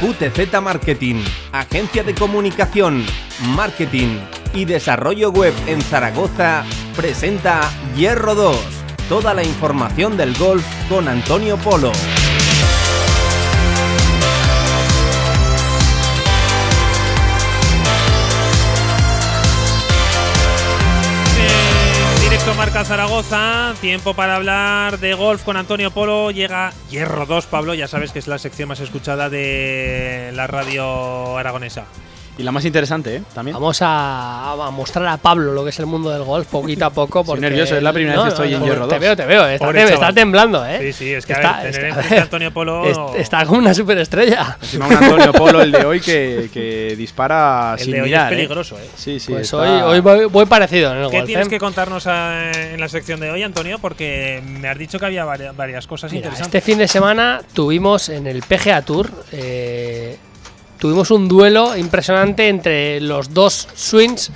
QTZ 0.00 0.60
Marketing, 0.62 1.24
agencia 1.50 2.04
de 2.04 2.14
comunicación, 2.14 3.04
marketing 3.56 4.20
y 4.54 4.64
desarrollo 4.64 5.30
web 5.32 5.52
en 5.66 5.82
Zaragoza, 5.82 6.64
presenta 6.94 7.68
Hierro 7.96 8.36
2. 8.36 8.56
Toda 9.08 9.34
la 9.34 9.42
información 9.42 10.16
del 10.16 10.34
golf 10.38 10.64
con 10.88 11.08
Antonio 11.08 11.56
Polo. 11.56 11.90
Zaragoza, 22.84 23.74
tiempo 23.80 24.14
para 24.14 24.36
hablar 24.36 24.98
de 24.98 25.14
golf 25.14 25.42
con 25.42 25.56
Antonio 25.56 25.90
Polo. 25.90 26.30
Llega 26.30 26.72
Hierro 26.90 27.26
2, 27.26 27.46
Pablo, 27.46 27.74
ya 27.74 27.88
sabes 27.88 28.12
que 28.12 28.18
es 28.18 28.28
la 28.28 28.38
sección 28.38 28.68
más 28.68 28.80
escuchada 28.80 29.28
de 29.28 30.30
la 30.34 30.46
radio 30.46 31.36
aragonesa. 31.36 31.86
Y 32.38 32.44
la 32.44 32.52
más 32.52 32.64
interesante, 32.64 33.16
¿eh? 33.16 33.22
También. 33.34 33.54
Vamos 33.54 33.82
a, 33.82 34.52
a 34.52 34.70
mostrar 34.70 35.06
a 35.08 35.16
Pablo 35.16 35.52
lo 35.52 35.64
que 35.64 35.70
es 35.70 35.78
el 35.80 35.86
mundo 35.86 36.08
del 36.10 36.22
golf 36.22 36.46
poquito 36.46 36.84
a 36.86 36.90
poco. 36.90 37.24
Porque 37.26 37.40
nervioso, 37.40 37.76
es 37.76 37.82
la 37.82 37.92
primera 37.92 38.14
vez 38.16 38.22
que 38.26 38.28
estoy 38.30 38.54
en 38.54 38.62
Hierro 38.62 38.86
Te 38.86 38.94
2. 38.94 39.00
veo, 39.00 39.16
te 39.16 39.26
veo. 39.26 39.46
Está, 39.48 39.66
te- 39.72 39.78
chaval. 39.78 39.92
está 39.92 40.12
temblando, 40.12 40.64
¿eh? 40.64 40.78
Sí, 40.80 40.92
sí, 40.92 41.12
es 41.14 41.26
que 41.26 41.32
a 41.32 41.36
Está- 41.36 41.62
ver, 41.62 41.72
tener 41.72 41.90
en 41.90 41.98
está- 41.98 42.14
a 42.14 42.22
Antonio 42.22 42.52
Polo. 42.52 42.84
Es- 43.16 43.20
está 43.20 43.44
como 43.44 43.58
una 43.58 43.74
superestrella. 43.74 44.56
Encima 44.62 44.86
un 44.86 44.92
Antonio 44.96 45.32
Polo, 45.32 45.60
el 45.62 45.72
de 45.72 45.84
hoy, 45.84 46.00
que, 46.00 46.48
que 46.54 46.94
dispara 46.96 47.74
el 47.78 47.84
sin 47.84 47.92
de 47.94 48.02
hoy 48.02 48.08
mirar. 48.08 48.26
es 48.26 48.32
¿eh? 48.32 48.36
peligroso, 48.36 48.78
¿eh? 48.78 48.88
Sí, 48.94 49.18
sí. 49.18 49.32
Pues 49.32 49.42
está- 49.42 49.56
hoy, 49.56 49.68
hoy 49.94 50.00
voy, 50.00 50.24
voy 50.26 50.46
parecido 50.46 50.92
en 50.92 50.98
el 50.98 51.10
¿Qué 51.10 51.16
golf. 51.16 51.26
tienes 51.26 51.46
¿eh? 51.48 51.50
que 51.50 51.58
contarnos 51.58 52.06
a- 52.06 52.52
en 52.52 52.78
la 52.80 52.88
sección 52.88 53.18
de 53.18 53.32
hoy, 53.32 53.42
Antonio? 53.42 53.80
Porque 53.80 54.40
me 54.46 54.68
has 54.68 54.78
dicho 54.78 55.00
que 55.00 55.06
había 55.06 55.24
vari- 55.26 55.50
varias 55.56 55.88
cosas 55.88 56.12
Mira, 56.12 56.26
interesantes. 56.26 56.54
este 56.56 56.70
fin 56.70 56.78
de 56.78 56.86
semana 56.86 57.40
tuvimos 57.52 58.08
en 58.10 58.28
el 58.28 58.42
PGA 58.42 58.82
Tour 58.82 59.10
eh, 59.32 60.16
tuvimos 60.78 61.10
un 61.10 61.28
duelo 61.28 61.76
impresionante 61.76 62.48
entre 62.48 63.00
los 63.00 63.34
dos 63.34 63.68
swings 63.74 64.30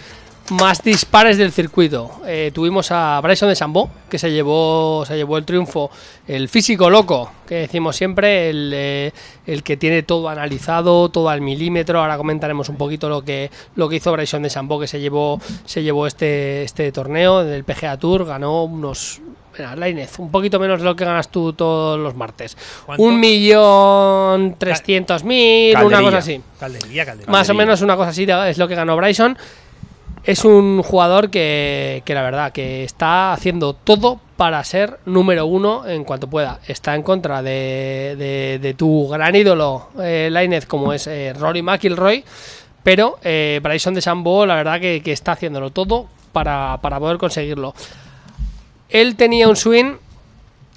más 0.50 0.82
dispares 0.82 1.38
del 1.38 1.52
circuito. 1.52 2.10
Eh, 2.26 2.50
tuvimos 2.52 2.90
a 2.90 3.20
Bryson 3.20 3.48
de 3.48 3.56
Chambó, 3.56 3.90
que 4.08 4.18
se 4.18 4.30
llevó, 4.30 5.04
se 5.06 5.16
llevó 5.16 5.38
el 5.38 5.44
triunfo, 5.44 5.90
el 6.26 6.48
físico 6.48 6.90
loco, 6.90 7.30
que 7.46 7.54
decimos 7.56 7.96
siempre, 7.96 8.50
el, 8.50 8.72
eh, 8.74 9.12
el 9.46 9.62
que 9.62 9.76
tiene 9.76 10.02
todo 10.02 10.28
analizado, 10.28 11.08
todo 11.08 11.28
al 11.28 11.40
milímetro. 11.40 12.00
Ahora 12.00 12.16
comentaremos 12.16 12.68
un 12.68 12.76
poquito 12.76 13.08
lo 13.08 13.22
que, 13.22 13.50
lo 13.76 13.88
que 13.88 13.96
hizo 13.96 14.12
Bryson 14.12 14.42
de 14.42 14.50
Chambó, 14.50 14.78
que 14.78 14.86
se 14.86 15.00
llevó, 15.00 15.40
se 15.64 15.82
llevó 15.82 16.06
este, 16.06 16.64
este 16.64 16.92
torneo 16.92 17.44
del 17.44 17.64
PGA 17.64 17.96
Tour, 17.98 18.26
ganó 18.26 18.64
unos... 18.64 19.20
Mira, 19.58 19.76
Lainez, 19.76 20.18
un 20.18 20.30
poquito 20.30 20.58
menos 20.58 20.78
de 20.80 20.84
lo 20.84 20.96
que 20.96 21.04
ganas 21.04 21.28
tú 21.28 21.52
todos 21.52 21.98
los 21.98 22.14
martes. 22.14 22.56
¿Cuánto? 22.86 23.02
Un 23.02 23.20
millón 23.20 24.56
trescientos 24.58 25.24
mil, 25.24 25.74
una 25.86 25.96
cosa 26.04 26.18
así. 26.18 26.40
Más 27.30 27.48
o 27.50 27.54
menos 27.54 27.82
una 27.82 27.96
cosa 27.96 28.10
así 28.10 28.26
es 28.46 28.58
lo 28.58 28.68
que 28.68 28.74
ganó 28.74 28.96
Bryson. 28.96 29.36
Es 30.24 30.44
un 30.44 30.82
jugador 30.84 31.30
que, 31.30 32.02
que 32.04 32.14
la 32.14 32.22
verdad 32.22 32.52
que 32.52 32.84
está 32.84 33.32
haciendo 33.32 33.74
todo 33.74 34.20
para 34.36 34.62
ser 34.62 35.00
número 35.04 35.46
uno 35.46 35.86
en 35.86 36.04
cuanto 36.04 36.28
pueda. 36.30 36.60
Está 36.68 36.94
en 36.94 37.02
contra 37.02 37.42
de, 37.42 38.14
de- 38.16 38.58
de 38.62 38.74
tu 38.74 39.08
gran 39.08 39.34
ídolo, 39.34 39.88
eh, 40.00 40.28
Lainez, 40.30 40.66
como 40.66 40.92
es 40.92 41.06
eh, 41.08 41.32
Rory 41.38 41.62
McIlroy. 41.62 42.24
Pero 42.84 43.18
eh, 43.24 43.60
Bryson 43.62 43.94
de 43.94 44.00
Sambo, 44.00 44.46
la 44.46 44.54
verdad 44.54 44.80
que, 44.80 45.02
que 45.04 45.12
está 45.12 45.32
haciéndolo 45.32 45.70
todo 45.70 46.06
para, 46.32 46.78
para 46.82 46.98
poder 47.00 47.18
conseguirlo. 47.18 47.74
Él 48.92 49.16
tenía 49.16 49.48
un 49.48 49.56
swing 49.56 49.94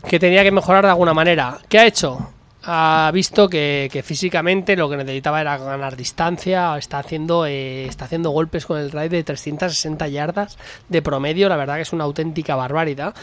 que 0.08 0.20
tenía 0.20 0.44
que 0.44 0.52
mejorar 0.52 0.86
de 0.86 0.92
alguna 0.92 1.14
manera. 1.14 1.60
¿Qué 1.68 1.80
ha 1.80 1.86
hecho? 1.86 2.30
Ha 2.68 3.12
visto 3.14 3.48
que, 3.48 3.90
que 3.92 4.02
físicamente 4.02 4.76
lo 4.76 4.90
que 4.90 4.98
necesitaba 4.98 5.42
era 5.42 5.58
ganar 5.58 5.96
distancia. 5.96 6.78
Está 6.78 7.00
haciendo, 7.00 7.46
eh, 7.46 7.86
está 7.86 8.06
haciendo 8.06 8.32
golpes 8.32 8.66
con 8.66 8.80
el 8.80 8.90
drive 8.90 9.10
de 9.10 9.24
360 9.24 10.08
yardas 10.08 10.58
de 10.90 11.02
promedio. 11.02 11.48
La 11.48 11.58
verdad 11.58 11.76
que 11.76 11.82
es 11.84 11.94
una 11.94 12.06
auténtica 12.06 12.56
barbaridad. 12.56 13.14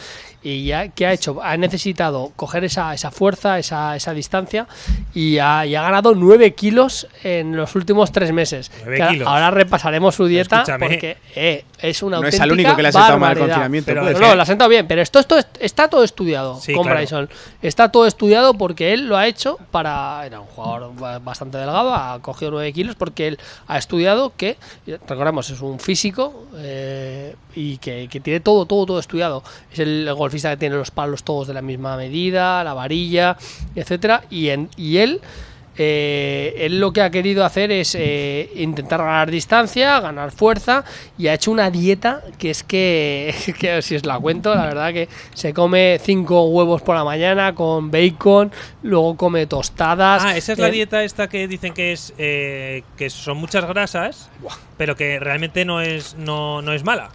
Y 0.41 0.65
ya, 0.65 0.89
¿qué 0.89 1.07
ha 1.07 1.13
hecho? 1.13 1.41
Ha 1.41 1.55
necesitado 1.57 2.31
coger 2.35 2.63
esa, 2.65 2.93
esa 2.93 3.11
fuerza, 3.11 3.59
esa, 3.59 3.95
esa 3.95 4.13
distancia. 4.13 4.67
Y 5.13 5.37
ha, 5.39 5.65
y 5.65 5.75
ha 5.75 5.81
ganado 5.81 6.15
9 6.15 6.53
kilos 6.53 7.07
en 7.23 7.55
los 7.55 7.75
últimos 7.75 8.11
3 8.11 8.31
meses. 8.31 8.69
Que 8.69 9.05
kilos. 9.09 9.27
Ahora 9.27 9.51
repasaremos 9.51 10.15
su 10.15 10.25
dieta 10.25 10.57
Escúchame. 10.61 10.87
porque 10.87 11.17
eh, 11.35 11.65
es 11.79 12.01
una 12.03 12.19
No 12.19 12.27
es 12.27 12.35
auténtica 12.39 12.43
al 12.43 12.51
único 12.51 12.75
que 12.75 12.81
le 12.81 12.87
ha 12.87 12.91
sentado 12.91 13.19
mal 13.19 13.33
el 13.33 13.39
confinamiento. 13.39 13.85
Pero 13.87 14.01
puede 14.03 14.19
No, 14.19 14.35
lo 14.35 14.41
ha 14.41 14.45
sentado 14.45 14.69
bien, 14.69 14.87
pero 14.87 15.01
esto, 15.01 15.19
esto 15.19 15.37
es- 15.37 15.47
está 15.59 15.89
todo 15.89 16.03
estudiado 16.03 16.59
Sí, 16.59 16.73
con 16.73 16.83
claro. 16.83 16.99
Bryson. 16.99 17.29
Está 17.61 17.89
todo 17.91 18.05
estudiado 18.07 18.53
porque 18.53 18.93
él 18.93 19.07
lo 19.07 19.17
ha 19.17 19.27
hecho 19.27 19.32
para. 19.71 20.25
Era 20.25 20.39
un 20.39 20.47
jugador 20.47 20.95
ba- 20.95 21.19
bastante 21.19 21.57
delgado, 21.57 21.93
ha 21.93 22.19
cogido 22.21 22.51
9 22.51 22.71
kilos 22.73 22.95
porque 22.95 23.27
él 23.27 23.39
ha 23.67 23.77
estudiado 23.77 24.33
que, 24.35 24.57
recordemos, 25.07 25.49
es 25.49 25.61
un 25.61 25.79
físico 25.79 26.45
eh, 26.57 27.35
y 27.55 27.77
que, 27.77 28.07
que 28.09 28.19
tiene 28.19 28.39
todo, 28.39 28.65
todo, 28.65 28.85
todo 28.85 28.99
estudiado. 28.99 29.43
Es 29.71 29.79
el 29.79 30.11
golfista 30.13 30.49
que 30.51 30.57
tiene 30.57 30.75
los 30.75 30.91
palos 30.91 31.23
todos 31.23 31.47
de 31.47 31.53
la 31.53 31.61
misma 31.61 31.97
medida, 31.97 32.63
la 32.63 32.73
varilla, 32.73 33.37
etcétera 33.75 34.23
Y, 34.29 34.49
en, 34.49 34.69
y 34.77 34.97
él. 34.97 35.21
Eh, 35.77 36.53
él 36.57 36.79
lo 36.79 36.93
que 36.93 37.01
ha 37.01 37.09
querido 37.09 37.43
hacer 37.45 37.71
es 37.71 37.95
eh, 37.95 38.51
intentar 38.55 38.99
ganar 38.99 39.31
distancia, 39.31 39.99
ganar 39.99 40.31
fuerza 40.31 40.83
y 41.17 41.27
ha 41.27 41.33
hecho 41.33 41.51
una 41.51 41.71
dieta 41.71 42.21
que 42.37 42.51
es 42.51 42.63
que, 42.63 43.33
que 43.59 43.81
si 43.81 43.95
os 43.95 44.05
la 44.05 44.19
cuento, 44.19 44.53
la 44.53 44.65
verdad 44.65 44.93
que 44.93 45.09
se 45.33 45.53
come 45.53 45.99
cinco 46.01 46.45
huevos 46.45 46.81
por 46.81 46.95
la 46.95 47.03
mañana 47.03 47.55
con 47.55 47.89
bacon, 47.91 48.51
luego 48.83 49.17
come 49.17 49.47
tostadas. 49.47 50.23
Ah, 50.23 50.37
esa 50.37 50.53
es 50.53 50.59
la 50.59 50.67
eh, 50.67 50.71
dieta 50.71 51.03
esta 51.03 51.27
que 51.27 51.47
dicen 51.47 51.73
que 51.73 51.93
es 51.93 52.13
eh, 52.17 52.83
que 52.97 53.09
son 53.09 53.37
muchas 53.37 53.65
grasas, 53.65 54.29
pero 54.77 54.95
que 54.95 55.19
realmente 55.19 55.65
no 55.65 55.81
es 55.81 56.15
no, 56.15 56.61
no 56.61 56.73
es 56.73 56.83
mala. 56.83 57.09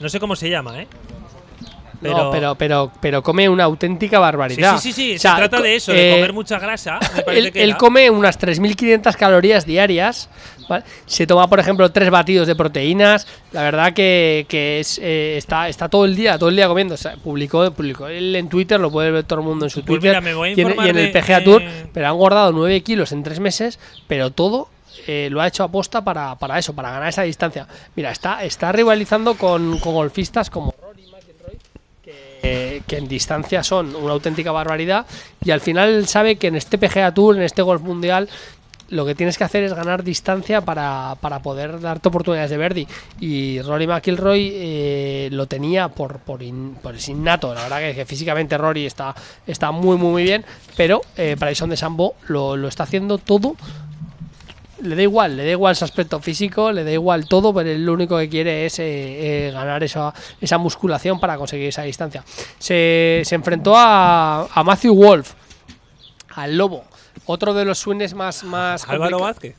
No 0.00 0.08
sé 0.08 0.20
cómo 0.20 0.36
se 0.36 0.50
llama, 0.50 0.82
¿eh? 0.82 0.88
No, 2.12 2.30
pero, 2.30 2.54
pero, 2.54 2.92
pero 3.00 3.22
come 3.22 3.48
una 3.48 3.64
auténtica 3.64 4.18
barbaridad. 4.18 4.78
sí, 4.78 4.92
sí, 4.92 5.10
sí, 5.10 5.16
O 5.16 5.18
sea, 5.18 5.32
se 5.32 5.36
trata 5.38 5.60
de 5.62 5.76
eso, 5.76 5.92
de 5.92 6.10
eh, 6.10 6.14
comer 6.16 6.32
mucha 6.32 6.58
grasa. 6.58 6.98
Me 7.16 7.22
parece 7.24 7.46
Él, 7.46 7.52
que 7.52 7.62
él 7.62 7.76
come 7.76 8.10
unas 8.10 8.38
3.500 8.38 9.14
calorías 9.16 9.66
diarias. 9.66 10.28
¿vale? 10.68 10.84
Se 11.06 11.26
toma, 11.26 11.48
por 11.48 11.60
ejemplo, 11.60 11.90
tres 11.92 12.10
batidos 12.10 12.46
de 12.46 12.54
proteínas. 12.56 13.26
La 13.52 13.62
verdad 13.62 13.92
que, 13.92 14.46
que 14.48 14.80
es, 14.80 14.98
eh, 15.02 15.36
está, 15.36 15.68
está 15.68 15.88
todo 15.88 16.04
el 16.04 16.16
día, 16.16 16.38
todo 16.38 16.48
el 16.48 16.56
día 16.56 16.68
comiendo. 16.68 16.94
O 16.94 16.98
sea, 16.98 17.16
publicó, 17.16 17.70
publicó 17.72 18.08
él 18.08 18.34
en 18.36 18.48
Twitter, 18.48 18.80
lo 18.80 18.90
puede 18.90 19.10
ver 19.10 19.24
todo 19.24 19.40
el 19.40 19.44
mundo 19.44 19.66
en 19.66 19.70
su 19.70 19.84
Pues 19.84 20.00
Twitter 20.00 20.20
mira, 20.22 20.48
y, 20.48 20.52
en, 20.52 20.58
informar 20.60 20.86
y 20.86 20.90
en 20.90 20.98
el 20.98 21.12
PGA 21.12 21.38
de- 21.38 21.44
Tour. 21.44 21.62
Pero 21.92 22.08
han 22.08 22.16
guardado 22.16 22.52
9 22.52 22.80
kilos 22.82 23.12
en 23.12 23.22
3 23.22 23.40
meses, 23.40 23.78
pero 24.06 24.30
todo 24.30 24.68
eh, 25.06 25.28
lo 25.30 25.40
ha 25.40 25.46
hecho 25.48 25.64
aposta 25.64 26.02
para, 26.02 26.34
para 26.36 26.58
eso, 26.58 26.74
para 26.74 26.90
ganar 26.90 27.08
esa 27.08 27.22
distancia. 27.22 27.66
Mira, 27.94 28.10
está, 28.10 28.42
está 28.44 28.72
rivalizando 28.72 29.34
con, 29.34 29.78
con 29.78 29.92
golfistas 29.94 30.50
como 30.50 30.73
en 32.96 33.08
distancia 33.08 33.62
son 33.62 33.94
una 33.96 34.12
auténtica 34.12 34.52
barbaridad 34.52 35.06
y 35.44 35.50
al 35.50 35.60
final 35.60 36.06
sabe 36.06 36.36
que 36.36 36.48
en 36.48 36.56
este 36.56 36.78
PGA 36.78 37.12
Tour, 37.14 37.36
en 37.36 37.42
este 37.42 37.62
Golf 37.62 37.82
Mundial, 37.82 38.28
lo 38.90 39.06
que 39.06 39.14
tienes 39.14 39.38
que 39.38 39.44
hacer 39.44 39.64
es 39.64 39.72
ganar 39.72 40.04
distancia 40.04 40.60
para, 40.60 41.16
para 41.20 41.40
poder 41.40 41.80
darte 41.80 42.08
oportunidades 42.08 42.50
de 42.50 42.56
Verdi. 42.58 42.86
Y 43.18 43.60
Rory 43.62 43.86
McIlroy 43.86 44.50
eh, 44.54 45.28
lo 45.32 45.46
tenía 45.46 45.88
por, 45.88 46.18
por, 46.18 46.42
in- 46.42 46.76
por 46.82 46.94
es 46.94 47.08
innato. 47.08 47.54
La 47.54 47.62
verdad 47.62 47.78
que, 47.80 47.94
que 47.94 48.04
físicamente 48.04 48.58
Rory 48.58 48.84
está, 48.84 49.14
está 49.46 49.70
muy, 49.72 49.96
muy, 49.96 50.10
muy 50.12 50.22
bien. 50.24 50.44
Pero 50.76 51.00
eh, 51.16 51.34
Bryson 51.38 51.70
de 51.70 51.78
Sambo 51.78 52.14
lo, 52.28 52.56
lo 52.58 52.68
está 52.68 52.82
haciendo 52.82 53.16
todo. 53.16 53.56
Le 54.84 54.94
da 54.96 55.02
igual, 55.02 55.36
le 55.36 55.44
da 55.44 55.50
igual 55.50 55.74
su 55.74 55.84
aspecto 55.84 56.20
físico, 56.20 56.70
le 56.70 56.84
da 56.84 56.92
igual 56.92 57.26
todo, 57.26 57.54
pero 57.54 57.70
él 57.70 57.84
lo 57.86 57.94
único 57.94 58.18
que 58.18 58.28
quiere 58.28 58.66
es 58.66 58.78
eh, 58.78 59.48
eh, 59.48 59.50
ganar 59.50 59.82
esa, 59.82 60.12
esa 60.40 60.58
musculación 60.58 61.18
para 61.18 61.38
conseguir 61.38 61.68
esa 61.68 61.82
distancia. 61.82 62.22
Se, 62.58 63.22
se 63.24 63.34
enfrentó 63.34 63.74
a, 63.76 64.46
a 64.52 64.62
Matthew 64.62 64.94
Wolf, 64.94 65.32
al 66.34 66.56
Lobo, 66.58 66.84
otro 67.24 67.54
de 67.54 67.64
los 67.64 67.78
swings 67.78 68.14
más, 68.14 68.44
más 68.44 68.86
Álvaro 68.88 69.20
Vázquez. 69.20 69.56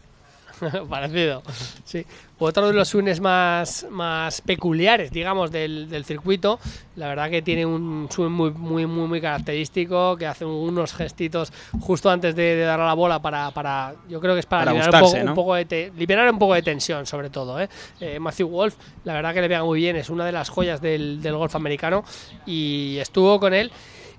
Parecido, 0.90 1.42
sí. 1.84 2.06
Otro 2.38 2.68
de 2.68 2.74
los 2.74 2.90
swings 2.90 3.22
más, 3.22 3.86
más 3.90 4.42
peculiares, 4.42 5.10
digamos, 5.10 5.52
del, 5.52 5.90
del 5.90 6.04
circuito. 6.04 6.60
La 6.98 7.08
verdad 7.08 7.30
que 7.30 7.42
tiene 7.42 7.66
un 7.66 8.10
swing 8.12 8.30
muy, 8.30 8.52
muy, 8.52 8.86
muy, 8.86 9.08
muy 9.08 9.22
característico, 9.22 10.18
que 10.18 10.28
hace 10.28 10.44
unos 10.44 10.94
gestitos 10.94 11.54
justo 11.80 12.10
antes 12.10 12.36
de, 12.36 12.56
de 12.58 12.64
dar 12.64 12.82
a 12.82 12.86
la 12.86 12.94
bola 12.94 13.22
para, 13.22 13.52
para 13.52 13.96
yo 14.10 14.20
creo 14.20 14.34
que 14.34 14.42
es 14.42 14.46
para, 14.46 14.66
Para 14.66 14.72
liberar, 14.74 14.94
un 14.96 15.00
gustarse, 15.02 15.18
poco, 15.18 15.26
¿no? 15.26 15.32
un 15.32 15.36
poco 15.36 15.56
de 15.56 15.66
te- 15.66 15.92
liberar 15.98 16.30
un 16.30 16.40
poco 16.40 16.54
de 16.56 16.62
tensión, 16.62 17.06
sobre 17.06 17.30
todo. 17.30 17.60
¿eh? 17.62 17.70
Eh, 18.02 18.20
Matthew 18.20 18.50
Wolf, 18.50 18.76
la 19.06 19.14
verdad 19.14 19.34
que 19.34 19.40
le 19.42 19.48
pega 19.48 19.64
muy 19.64 19.80
bien, 19.80 19.96
es 19.96 20.10
una 20.10 20.26
de 20.26 20.34
las 20.34 20.50
joyas 20.50 20.82
del, 20.82 21.22
del 21.22 21.36
golf 21.38 21.56
americano 21.56 22.04
y 22.46 22.98
estuvo 23.00 23.40
con 23.40 23.54
él. 23.54 23.72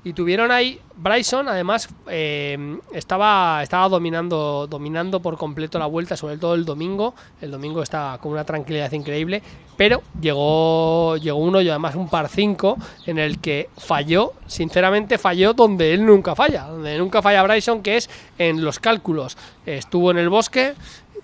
Y 0.06 0.12
tuvieron 0.12 0.52
ahí, 0.52 0.78
Bryson 0.94 1.48
además 1.48 1.88
eh, 2.06 2.78
estaba, 2.92 3.60
estaba 3.60 3.88
dominando, 3.88 4.68
dominando 4.68 5.18
por 5.18 5.36
completo 5.36 5.80
la 5.80 5.86
vuelta, 5.86 6.16
sobre 6.16 6.38
todo 6.38 6.54
el 6.54 6.64
domingo. 6.64 7.16
El 7.40 7.50
domingo 7.50 7.82
estaba 7.82 8.16
con 8.18 8.30
una 8.30 8.44
tranquilidad 8.44 8.92
increíble, 8.92 9.42
pero 9.76 10.02
llegó, 10.20 11.16
llegó 11.16 11.38
uno 11.38 11.60
y 11.60 11.68
además 11.68 11.96
un 11.96 12.08
par 12.08 12.28
5 12.28 12.76
en 13.06 13.18
el 13.18 13.40
que 13.40 13.68
falló, 13.78 14.34
sinceramente 14.46 15.18
falló 15.18 15.54
donde 15.54 15.92
él 15.92 16.06
nunca 16.06 16.36
falla, 16.36 16.66
donde 16.66 16.96
nunca 16.98 17.20
falla 17.20 17.42
Bryson, 17.42 17.82
que 17.82 17.96
es 17.96 18.08
en 18.38 18.64
los 18.64 18.78
cálculos. 18.78 19.36
Estuvo 19.66 20.12
en 20.12 20.18
el 20.18 20.28
bosque, 20.28 20.74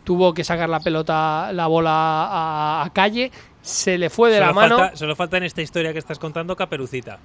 tuvo 0.03 0.35
que 0.35 0.43
sacar 0.43 0.69
la 0.69 0.81
pelota, 0.81 1.53
la 1.53 1.69
bola 1.69 1.93
a, 1.93 2.83
a 2.85 2.91
calle, 2.93 3.31
se 3.61 3.97
le 3.97 4.11
fue 4.11 4.31
de 4.31 4.39
solo 4.39 4.47
la 4.49 4.53
mano. 4.53 4.79
Falta, 4.79 4.97
solo 4.97 5.15
falta 5.15 5.37
en 5.37 5.45
esta 5.45 5.63
historia 5.63 5.93
que 5.93 6.01
estás 6.01 6.19
contando 6.19 6.57
Caperucita. 6.57 7.21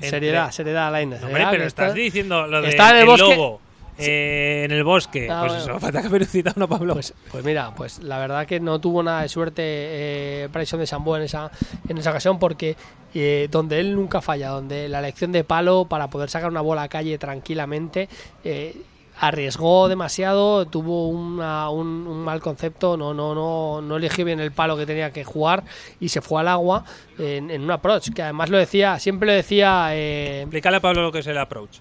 Seriedad, 0.00 0.50
seriedad, 0.50 0.90
Lainez. 0.92 1.18
Hombre, 1.22 1.32
seriedad, 1.32 1.50
pero 1.50 1.62
que 1.62 1.68
estás 1.68 1.86
está- 1.88 1.94
diciendo 1.98 2.46
lo 2.46 2.62
de 2.62 2.68
está 2.68 2.90
en 2.90 2.96
el 2.96 3.02
el 3.02 3.06
bosque. 3.08 3.36
lobo, 3.36 3.60
eh, 3.98 4.62
en 4.64 4.72
el 4.72 4.84
bosque. 4.84 5.28
Ah, 5.30 5.40
pues 5.40 5.52
bueno. 5.52 5.64
solo 5.66 5.80
falta 5.80 6.02
Caperucita, 6.02 6.52
no 6.56 6.68
Pablo. 6.68 6.94
Pues, 6.94 7.14
pues 7.30 7.44
mira, 7.44 7.74
pues 7.74 8.00
la 8.02 8.18
verdad 8.18 8.46
que 8.46 8.58
no 8.60 8.80
tuvo 8.80 9.02
nada 9.02 9.22
de 9.22 9.28
suerte 9.28 9.62
eh, 9.64 10.48
Bryson 10.52 10.80
de 10.80 10.86
Sambo 10.86 11.16
en 11.16 11.22
esa, 11.22 11.50
en 11.88 11.98
esa 11.98 12.10
ocasión 12.10 12.38
porque 12.38 12.76
eh, 13.14 13.46
donde 13.50 13.78
él 13.80 13.94
nunca 13.94 14.20
falla, 14.20 14.48
donde 14.48 14.88
la 14.88 14.98
elección 14.98 15.30
de 15.32 15.44
palo 15.44 15.84
para 15.88 16.08
poder 16.10 16.28
sacar 16.28 16.50
una 16.50 16.60
bola 16.60 16.82
a 16.82 16.88
calle 16.88 17.16
tranquilamente, 17.18 18.08
eh, 18.42 18.74
arriesgó 19.20 19.88
demasiado, 19.88 20.66
tuvo 20.66 21.08
una- 21.08 21.70
un, 21.70 22.06
un 22.06 22.18
mal 22.24 22.40
concepto, 22.40 22.96
no, 22.96 23.14
no, 23.14 23.34
no, 23.34 23.80
no 23.80 23.96
eligió 23.96 24.24
bien 24.24 24.40
el 24.40 24.52
palo 24.52 24.76
que 24.76 24.86
tenía 24.86 25.12
que 25.12 25.24
jugar 25.24 25.62
y 26.00 26.08
se 26.08 26.20
fue 26.20 26.40
al 26.40 26.48
agua 26.48 26.84
en, 27.18 27.50
en 27.50 27.62
un 27.62 27.70
approach, 27.70 28.10
que 28.12 28.22
además 28.22 28.50
lo 28.50 28.58
decía, 28.58 28.98
siempre 28.98 29.26
lo 29.26 29.32
decía... 29.32 29.88
eh, 29.92 30.40
Explícale 30.42 30.78
a 30.78 30.80
Pablo 30.80 31.02
lo 31.02 31.12
que 31.12 31.20
es 31.20 31.26
el 31.28 31.38
approach. 31.38 31.78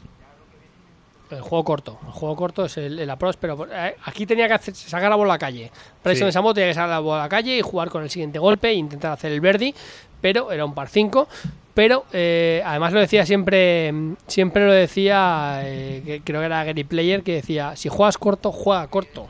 el 1.31 1.41
juego 1.41 1.63
corto. 1.63 1.99
El 2.05 2.11
juego 2.11 2.35
corto 2.35 2.65
es 2.65 2.77
el, 2.77 2.99
el 2.99 3.09
approach, 3.09 3.37
pero 3.39 3.65
eh, 3.71 3.95
aquí 4.05 4.25
tenía 4.27 4.47
que 4.47 4.53
hacer- 4.53 4.75
sacar 4.75 5.09
la 5.09 5.15
bola 5.15 5.33
a 5.33 5.35
la 5.35 5.39
calle. 5.39 5.71
Bryson 6.03 6.19
Sí. 6.19 6.25
de 6.25 6.31
Sambo 6.31 6.53
tenía 6.53 6.69
que 6.69 6.75
sacar 6.75 6.89
la 6.89 6.99
bola 6.99 7.21
a 7.21 7.25
la 7.25 7.29
calle 7.29 7.57
y 7.57 7.61
jugar 7.61 7.89
con 7.89 8.03
el 8.03 8.09
siguiente 8.11 8.37
golpe 8.37 8.69
e 8.69 8.73
intentar 8.73 9.11
hacer 9.13 9.31
el 9.31 9.41
verdi, 9.41 9.73
pero 10.21 10.51
era 10.51 10.63
un 10.65 10.75
par 10.75 10.87
5. 10.87 11.27
Pero 11.73 12.05
eh, 12.13 12.61
además 12.65 12.93
lo 12.93 12.99
decía 12.99 13.25
siempre, 13.25 13.91
siempre 14.27 14.65
lo 14.65 14.71
decía, 14.71 15.61
eh, 15.63 16.03
que 16.05 16.21
creo 16.21 16.39
que 16.41 16.45
era 16.45 16.63
Gary 16.63 16.83
Player, 16.83 17.23
que 17.23 17.33
decía, 17.33 17.75
si 17.75 17.89
juegas 17.89 18.17
corto, 18.17 18.51
juega 18.51 18.87
corto. 18.87 19.27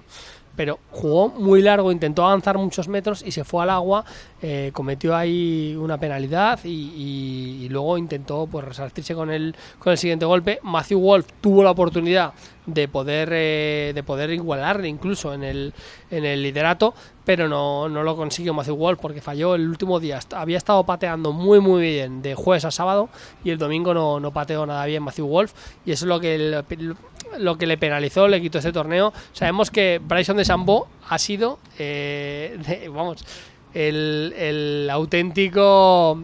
Pero 0.56 0.80
jugó 0.92 1.30
muy 1.30 1.62
largo, 1.64 1.92
intentó 1.92 2.24
avanzar 2.26 2.58
muchos 2.60 2.88
metros 2.88 3.24
y 3.26 3.32
se 3.32 3.44
fue 3.44 3.64
al 3.64 3.72
agua, 3.72 4.06
eh, 4.42 4.70
cometió 4.72 5.16
ahí 5.16 5.76
una 5.80 5.98
penalidad 5.98 6.60
y, 6.64 7.68
luego 7.70 7.98
intentó 7.98 8.46
pues 8.46 8.64
resarcirse 8.64 9.16
con 9.16 9.32
el, 9.32 9.56
con 9.80 9.92
el 9.92 9.98
siguiente 9.98 10.26
golpe. 10.26 10.60
Matthew 10.62 11.00
Wolf 11.00 11.28
tuvo 11.42 11.64
la 11.64 11.72
oportunidad 11.72 12.34
de 12.68 12.88
poder, 12.88 13.30
eh, 13.32 13.92
de 13.96 14.04
poder 14.04 14.30
igualarle 14.30 14.88
incluso 14.88 15.34
en 15.34 15.44
el, 15.44 15.74
en 16.12 16.24
el 16.24 16.44
liderato, 16.44 16.94
pero 17.26 17.50
no, 17.50 17.90
no 17.90 18.04
lo 18.04 18.16
consiguió 18.16 18.54
Matthew 18.54 18.76
Wolf 18.76 19.00
porque 19.02 19.22
falló 19.22 19.56
el 19.56 19.68
último 19.68 20.00
día. 20.00 20.20
Había 20.36 20.58
estado 20.58 20.84
pateando 20.86 21.32
muy 21.32 21.60
muy 21.60 21.82
bien 21.82 22.22
de 22.22 22.36
jueves 22.36 22.64
a 22.66 22.72
sábado 22.72 23.10
y 23.44 23.50
el 23.50 23.58
domingo 23.58 23.94
no, 23.94 24.20
no 24.20 24.32
pateó 24.32 24.66
nada 24.66 24.86
bien 24.86 25.04
Matthew 25.04 25.28
Wolf 25.28 25.54
y 25.86 25.92
eso 25.92 26.06
es 26.06 26.10
lo 26.10 26.20
que, 26.20 26.36
el- 26.36 26.96
lo 27.38 27.58
que 27.58 27.68
le 27.68 27.78
penalizó, 27.78 28.28
le 28.28 28.42
quitó 28.42 28.58
este 28.58 28.72
torneo. 28.72 29.14
Sabemos 29.34 29.72
que 29.72 30.00
Bryson 30.04 30.38
de 30.38 30.46
Sambo 30.46 30.88
ha 31.10 31.18
sido, 31.20 31.60
eh, 31.78 32.90
vamos, 32.92 33.26
el, 33.74 34.34
el 34.38 34.90
auténtico 34.90 36.20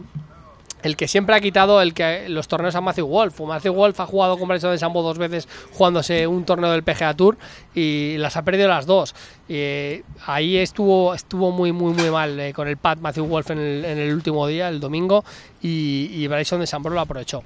el 0.82 0.96
que 0.96 1.08
siempre 1.08 1.34
ha 1.34 1.40
quitado 1.40 1.82
el 1.82 1.94
que 1.94 2.28
los 2.28 2.48
torneos 2.48 2.74
a 2.74 2.80
Matthew 2.80 3.06
Wolf. 3.06 3.40
Matthew 3.40 3.74
Wolf 3.74 4.00
ha 4.00 4.06
jugado 4.06 4.38
con 4.38 4.48
Bryson 4.48 4.72
de 4.72 4.78
Sambo 4.78 5.02
dos 5.02 5.18
veces 5.18 5.48
jugándose 5.72 6.26
un 6.26 6.44
torneo 6.44 6.70
del 6.70 6.82
PGA 6.82 7.14
Tour 7.14 7.36
y 7.74 8.16
las 8.18 8.36
ha 8.36 8.42
perdido 8.42 8.68
las 8.68 8.86
dos. 8.86 9.14
Eh, 9.48 10.02
ahí 10.26 10.56
estuvo 10.56 11.14
estuvo 11.14 11.50
muy 11.50 11.72
muy 11.72 11.92
muy 11.92 12.10
mal 12.10 12.38
eh, 12.38 12.52
con 12.52 12.68
el 12.68 12.76
pad 12.76 12.98
Matthew 12.98 13.26
Wolf 13.26 13.50
en 13.50 13.58
el, 13.58 13.84
en 13.84 13.98
el 13.98 14.14
último 14.14 14.46
día, 14.46 14.68
el 14.68 14.80
domingo, 14.80 15.24
y, 15.60 16.10
y 16.12 16.26
Bryson 16.28 16.60
de 16.60 16.66
Sambo 16.66 16.90
lo 16.90 17.00
aprovechó. 17.00 17.42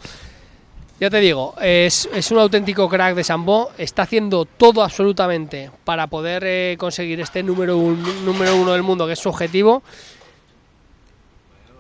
Ya 1.01 1.11
te 1.11 1.19
digo, 1.21 1.55
es, 1.61 2.09
es 2.15 2.31
un 2.31 2.39
auténtico 2.39 2.89
crack 2.89 3.15
de 3.17 3.25
Sambo, 3.25 3.71
está 3.79 4.03
haciendo 4.03 4.45
todo 4.45 4.83
absolutamente 4.83 5.71
para 5.85 6.07
poder 6.07 6.45
eh, 6.47 6.77
conseguir 6.79 7.21
este 7.21 7.43
número, 7.43 7.77
un- 7.79 8.25
número 8.25 8.55
uno 8.57 8.73
del 8.73 8.83
mundo, 8.85 9.07
que 9.07 9.15
es 9.15 9.19
su 9.19 9.29
objetivo 9.29 9.83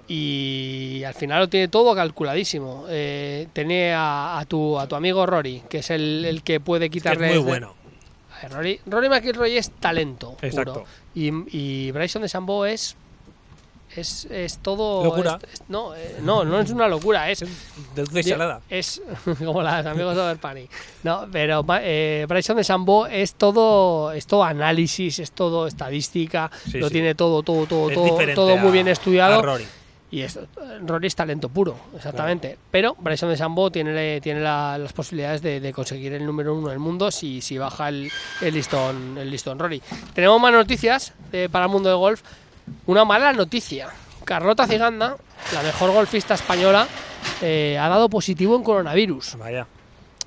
y 0.07 1.03
al 1.07 1.15
final 1.15 1.41
lo 1.41 1.49
tiene 1.49 1.69
todo 1.69 1.95
calculadísimo. 1.95 2.85
Eh, 2.89 3.47
tiene 3.53 3.95
a, 3.95 4.39
a 4.39 4.45
tu, 4.45 4.79
a 4.79 4.87
tu 4.87 4.97
amigo 4.97 5.25
Rory, 5.25 5.63
que 5.69 5.79
es 5.79 5.91
el, 5.91 6.25
el 6.25 6.43
que 6.43 6.61
puede 6.61 6.87
Es 6.87 6.91
que 6.91 6.99
es 6.99 7.03
quitarle. 7.03 7.29
muy 7.29 7.39
bueno. 7.39 7.75
A 8.37 8.43
ver, 8.43 8.53
Rory, 8.53 8.81
Rory 8.85 9.09
McIlroy 9.09 9.57
es 9.57 9.71
talento. 9.71 10.33
puro. 10.33 10.47
Exacto. 10.47 10.85
Y, 11.15 11.31
y 11.57 11.91
Bryson 11.93 12.23
de 12.23 12.29
Sambo 12.29 12.67
es. 12.67 12.97
Es, 13.97 14.25
es 14.27 14.59
todo. 14.59 15.05
Locura. 15.05 15.39
es- 15.43 15.61
es- 15.61 15.63
no, 15.69 15.95
eh, 15.95 16.17
no, 16.23 16.45
no 16.45 16.59
es 16.61 16.71
una 16.71 16.89
locura, 16.89 17.31
es. 17.31 17.45
De 17.95 18.23
salada. 18.23 18.61
Es 18.69 19.01
como 19.39 19.63
los 19.63 19.87
amigos 19.87 20.17
de 20.17 20.23
Overpani. 20.23 20.69
No, 21.05 21.27
pero 21.31 21.65
eh, 21.81 22.27
Bryson 22.29 22.57
de 22.57 22.65
Sambo 22.65 23.07
es 23.07 23.35
todo, 23.35 24.11
es 24.13 24.27
todo 24.27 24.43
análisis, 24.45 25.19
es 25.21 25.33
todo 25.33 25.67
estadística, 25.67 26.51
Sí, 26.71 26.79
lo 26.79 26.89
sí. 26.89 26.95
tiene 26.95 27.15
todo, 27.15 27.43
todo, 27.43 27.67
todo, 27.67 27.91
todo, 27.91 28.19
todo 28.35 28.57
muy 28.57 28.73
bien 28.73 28.89
a 28.89 28.93
estudiado. 28.93 29.41
Rory. 29.43 29.67
Y 30.11 30.21
es, 30.23 30.39
Rory 30.87 31.09
es 31.09 31.17
talento 31.17 31.49
puro, 31.49 31.77
exactamente. 31.97 32.57
Pero 32.71 32.95
Bryson 33.01 33.31
de 33.31 33.37
Sambo 33.37 33.71
tiene, 33.73 34.21
tiene 34.21 34.41
la- 34.41 34.79
las 34.79 34.93
posibilidades 34.93 35.43
de, 35.43 35.59
de 35.59 35.73
conseguir 35.73 36.13
el 36.13 36.25
número 36.25 36.55
uno 36.55 36.69
del 36.69 36.79
mundo 36.79 37.11
si, 37.11 37.41
si 37.41 37.59
baja 37.59 37.89
el, 37.89 38.11
el 38.41 38.55
listón 38.55 39.19
el 39.19 39.29
listón 39.29 39.59
Rory. 39.59 39.83
Tenemos 40.15 40.41
más 40.41 40.53
noticias 40.53 41.13
eh, 41.33 41.49
para 41.51 41.65
el 41.65 41.71
mundo 41.73 41.89
del 41.89 41.99
golf. 41.99 42.23
Una 42.87 43.05
mala 43.05 43.33
noticia. 43.33 43.89
Carlota 44.25 44.67
Ciganda, 44.67 45.17
la 45.53 45.63
mejor 45.63 45.91
golfista 45.93 46.35
española, 46.35 46.87
eh, 47.43 47.79
ha 47.81 47.89
dado 47.89 48.09
positivo 48.09 48.57
en 48.57 48.63
coronavirus. 48.63 49.37
Vaya. 49.39 49.67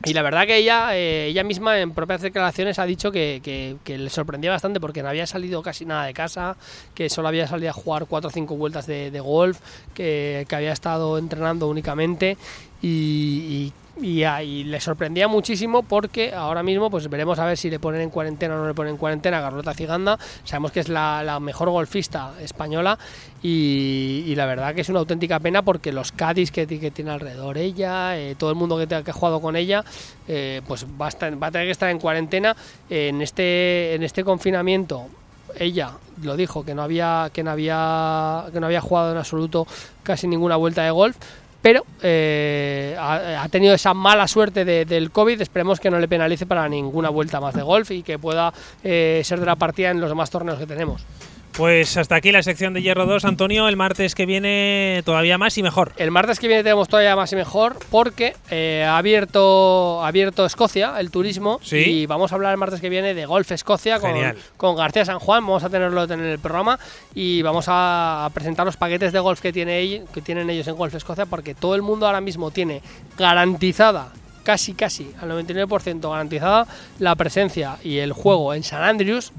Y 0.06 0.14
la 0.14 0.22
verdad 0.22 0.46
que 0.46 0.58
ella, 0.58 0.96
eh, 0.96 1.26
ella 1.30 1.44
misma 1.44 1.80
en 1.80 1.92
propias 1.92 2.22
declaraciones 2.22 2.78
ha 2.78 2.86
dicho 2.86 3.12
que, 3.12 3.42
que- 3.44 3.78
que 3.84 3.98
le 3.98 4.12
sorprendía 4.12 4.52
bastante 4.52 4.80
porque 4.80 5.02
no 5.02 5.10
había 5.10 5.26
salido 5.26 5.64
casi 5.64 5.86
nada 5.86 6.06
de 6.06 6.14
casa, 6.14 6.56
que 6.94 7.10
solo 7.10 7.28
había 7.30 7.48
salido 7.48 7.72
a 7.72 7.74
jugar 7.74 8.06
cuatro 8.06 8.30
o 8.30 8.32
cinco 8.32 8.56
vueltas 8.56 8.86
de, 8.86 9.10
de 9.10 9.20
golf, 9.20 9.58
que, 9.96 10.46
que 10.48 10.56
había 10.56 10.72
estado 10.72 11.18
entrenando 11.18 11.68
únicamente 11.68 12.38
y, 12.80 12.88
y- 12.88 13.74
y 14.02 14.24
a- 14.24 14.44
y 14.44 14.64
le 14.64 14.80
sorprendía 14.80 15.28
muchísimo 15.28 15.84
porque 15.84 16.34
ahora 16.34 16.64
mismo 16.64 16.90
pues 16.90 17.10
veremos 17.10 17.40
a 17.40 17.46
ver 17.46 17.58
si 17.58 17.70
le 17.70 17.80
ponen 17.80 18.02
en 18.02 18.10
cuarentena 18.10 18.56
o 18.56 18.58
no 18.60 18.68
le 18.68 18.74
ponen 18.74 18.94
en 18.94 18.98
cuarentena 18.98 19.40
a 19.40 19.42
Carlota 19.42 19.74
Ciganda. 19.74 20.18
Sabemos 20.44 20.72
que 20.72 20.82
es 20.82 20.90
la, 20.90 21.24
la 21.24 21.40
mejor 21.40 21.70
golfista 21.70 22.34
española 22.42 22.98
y, 23.42 24.34
la 24.36 24.46
verdad 24.46 24.76
que 24.76 24.82
es 24.82 24.90
una 24.90 25.00
auténtica 25.00 25.40
pena 25.40 25.62
porque 25.64 25.92
los 25.92 26.12
Cádiz 26.12 26.52
que, 26.52 26.68
tiene 26.68 27.12
alrededor 27.12 27.58
ella, 27.58 28.18
eh, 28.18 28.36
todo 28.38 28.50
el 28.50 28.56
mundo 28.56 28.78
que, 28.78 28.88
que 28.88 29.12
ha 29.12 29.14
jugado 29.14 29.42
con 29.42 29.56
ella, 29.56 29.84
eh, 30.28 30.62
pues 30.68 30.86
va 31.00 31.08
a, 31.08 31.10
estar- 31.10 31.42
va 31.42 31.48
a 31.48 31.52
tener 31.52 31.68
que 31.68 31.72
estar 31.72 31.90
en 31.90 32.00
cuarentena 32.00 32.56
en 32.90 33.22
este, 33.22 33.96
en 33.96 34.04
este 34.04 34.24
confinamiento. 34.24 35.06
Ella 35.58 35.92
lo 36.22 36.36
dijo 36.36 36.64
que 36.66 36.76
no 36.76 36.84
había 36.84 37.30
que 37.34 37.42
no 37.44 37.52
había 37.52 38.46
que 38.52 38.60
no 38.60 38.66
había 38.68 38.82
jugado 38.82 39.12
en 39.14 39.18
absoluto 39.18 39.66
casi 40.04 40.28
ninguna 40.28 40.56
vuelta 40.56 40.84
de 40.84 40.92
golf, 40.92 41.16
pero 41.62 41.86
eh, 42.02 42.96
ha, 43.00 43.48
tenido 43.50 43.74
esa 43.74 43.94
mala 43.94 44.28
suerte 44.28 44.64
de- 44.66 44.86
del 44.86 45.12
COVID. 45.12 45.42
Esperemos 45.42 45.80
que 45.80 45.90
no 45.90 46.00
le 46.00 46.08
penalice 46.08 46.46
para 46.46 46.68
ninguna 46.70 47.10
vuelta 47.10 47.40
más 47.40 47.54
de 47.56 47.62
golf 47.62 47.92
y 47.92 48.04
que 48.04 48.20
pueda 48.20 48.54
eh, 48.84 49.22
ser 49.24 49.40
de 49.40 49.46
la 49.46 49.56
partida 49.56 49.90
en 49.92 50.00
los 50.00 50.10
demás 50.10 50.30
torneos 50.30 50.60
que 50.60 50.68
tenemos. 50.68 51.06
Pues 51.58 51.98
hasta 51.98 52.14
aquí 52.14 52.32
la 52.32 52.44
sección 52.44 52.76
de 52.76 52.84
Hierro 52.84 53.08
2, 53.08 53.26
Antonio. 53.26 53.68
El 53.68 53.78
martes 53.78 54.14
que 54.14 54.28
viene 54.28 55.02
todavía 55.04 55.40
más 55.40 55.58
y 55.58 55.64
mejor. 55.64 55.92
El 55.98 56.12
martes 56.12 56.40
que 56.40 56.48
viene 56.48 56.62
tenemos 56.62 56.88
todavía 56.88 57.16
más 57.16 57.34
y 57.34 57.36
mejor 57.36 57.78
porque 57.90 58.36
eh, 58.52 58.86
ha 58.88 59.00
abierto 59.00 60.04
ha 60.04 60.08
abierto 60.08 60.46
Escocia, 60.46 61.00
el 61.00 61.10
turismo, 61.10 61.60
Sí. 61.64 61.78
y 61.78 62.06
vamos 62.06 62.32
a 62.32 62.36
hablar 62.36 62.52
el 62.52 62.60
martes 62.60 62.80
que 62.80 62.90
viene 62.90 63.16
de 63.16 63.26
Golf 63.26 63.52
Escocia 63.52 64.00
con, 64.58 64.76
García 64.76 65.04
San 65.04 65.18
Juan. 65.18 65.44
Vamos 65.44 65.64
a 65.64 65.70
tenerlo 65.72 66.04
en 66.04 66.20
el 66.20 66.38
programa 66.38 66.78
y 67.16 67.42
vamos 67.42 67.66
a 67.70 68.30
presentar 68.36 68.64
los 68.64 68.78
paquetes 68.78 69.12
de 69.12 69.20
golf 69.20 69.42
que, 69.42 69.52
tiene, 69.52 70.04
que 70.14 70.22
tienen 70.22 70.52
ellos 70.52 70.68
en 70.68 70.76
Golf 70.76 70.94
Escocia 70.94 71.26
porque 71.26 71.56
todo 71.56 71.74
el 71.74 71.82
mundo 71.82 72.06
ahora 72.06 72.22
mismo 72.22 72.52
tiene 72.52 72.84
garantizada 73.18 74.14
casi 74.44 74.74
casi 74.74 75.12
al 75.20 75.32
99% 75.32 76.10
garantizada 76.10 76.68
la 77.00 77.16
presencia 77.16 77.78
y 77.84 77.98
el 77.98 78.14
juego 78.14 78.54
en 78.54 78.64
San 78.64 78.82
Andrews 78.82 79.34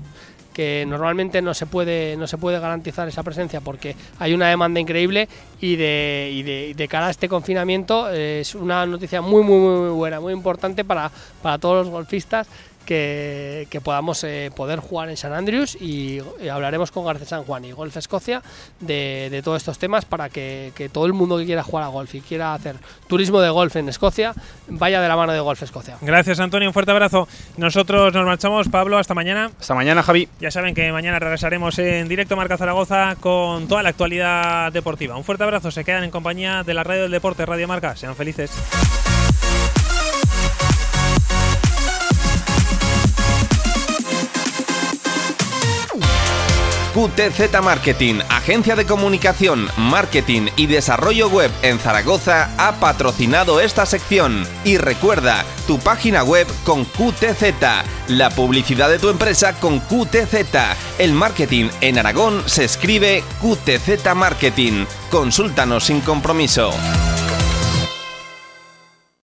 que 0.59 0.85
normalmente 0.89 1.41
no 1.41 1.55
se 1.55 1.67
puede 1.67 2.17
no 2.17 2.27
se 2.27 2.37
puede 2.37 2.59
garantizar 2.59 3.07
esa 3.07 3.23
presencia 3.23 3.61
porque 3.61 3.95
hay 4.19 4.35
una 4.35 4.49
demanda 4.49 4.81
increíble 4.81 5.29
y 5.61 5.77
de, 5.77 6.31
y 6.33 6.73
de, 6.75 6.89
cara 6.89 7.07
a 7.07 7.11
este 7.11 7.29
confinamiento 7.29 8.11
eh, 8.11 8.41
es 8.41 8.57
una 8.57 8.85
noticia 8.85 9.21
muy 9.21 9.45
muy 9.45 9.57
muy 9.61 9.91
buena 9.91 10.19
muy 10.19 10.33
importante 10.33 10.85
para, 10.85 11.13
para 11.43 11.59
todos 11.59 11.87
los 11.87 11.93
golfistas 11.93 12.49
que, 12.89 13.69
que 13.69 13.83
podamos 13.83 14.25
eh, 14.25 14.51
poder 14.57 14.79
jugar 14.81 15.11
en 15.11 15.19
San 15.19 15.35
Andrews 15.35 15.77
y, 15.79 16.23
y 16.43 16.49
hablaremos 16.49 16.91
con 16.91 17.05
García 17.05 17.27
San 17.27 17.45
Juan 17.45 17.67
y 17.67 17.73
Golf 17.73 17.95
Escocia 17.99 18.41
de, 18.81 19.29
de 19.31 19.43
todos 19.43 19.59
estos 19.59 19.79
temas 19.79 20.07
para 20.07 20.31
que, 20.31 20.73
que 20.75 20.89
todo 20.89 21.05
el 21.05 21.13
mundo 21.13 21.37
que 21.37 21.45
quiera 21.45 21.63
jugar 21.63 21.85
a 21.85 21.89
golf 21.89 22.15
y 22.15 22.23
quiera 22.23 22.55
hacer 22.55 22.77
turismo 23.07 23.43
de 23.43 23.51
golf 23.51 23.77
en 23.77 23.91
Escocia 23.91 24.33
vaya 24.69 25.03
de 25.03 25.09
la 25.09 25.17
mano 25.17 25.35
de 25.35 25.41
Golf 25.41 25.63
Escocia. 25.63 25.99
Gracias, 26.01 26.41
Antonio. 26.41 26.71
Un 26.71 26.73
fuerte 26.73 26.91
abrazo. 26.91 27.29
Nosotros 27.59 28.15
nos 28.15 28.25
marchamos. 28.25 28.69
Pablo, 28.69 28.97
hasta 28.97 29.13
mañana. 29.13 29.51
Hasta 29.61 29.75
mañana, 29.75 30.03
Javi. 30.03 30.27
Ya 30.41 30.51
saben 30.51 30.75
que 30.75 30.91
mañana 30.91 31.19
regresaremos 31.19 31.79
en 31.79 32.09
directo 32.09 32.37
Marca 32.37 32.57
Zaragoza 32.57 33.17
con 33.21 33.69
toda 33.69 33.83
la 33.83 33.91
actualidad 33.91 34.73
deportiva. 34.73 35.15
Un 35.17 35.25
fuerte 35.25 35.45
abrazo. 35.45 35.71
Se 35.71 35.85
quedan 35.85 36.05
en 36.05 36.11
compañía 36.11 36.63
de 36.63 36.73
la 36.73 36.85
Radio 36.85 37.03
del 37.03 37.11
Deporte, 37.11 37.45
Radio 37.45 37.69
Marca. 37.69 37.97
Sean 37.97 38.17
felices. 38.17 38.51
QTZ 46.99 47.63
Marketing, 47.63 48.17
agencia 48.29 48.75
de 48.75 48.85
comunicación, 48.85 49.69
marketing 49.77 50.49
y 50.57 50.67
desarrollo 50.67 51.29
web 51.29 51.49
en 51.63 51.79
Zaragoza, 51.79 52.51
ha 52.59 52.81
patrocinado 52.81 53.61
esta 53.61 53.87
sección. 53.87 54.45
Y 54.65 54.79
recuerda, 54.79 55.45
tu 55.69 55.79
página 55.79 56.25
web 56.25 56.49
con 56.65 56.85
QTZ, 56.85 57.55
la 58.09 58.31
publicidad 58.31 58.89
de 58.89 58.99
tu 58.99 59.11
empresa 59.11 59.53
con 59.61 59.79
QTZ. 59.79 60.35
El 60.99 61.13
marketing 61.13 61.69
en 61.83 61.99
Aragón 62.01 62.43
se 62.47 62.65
escribe 62.65 63.23
QTZ 63.41 64.13
Marketing. 64.17 64.85
Consúltanos 65.09 65.85
sin 65.85 66.01
compromiso. 66.01 66.73